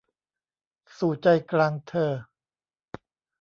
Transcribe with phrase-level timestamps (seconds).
[0.97, 2.11] "สู่ 'ใจกลางเธอ'"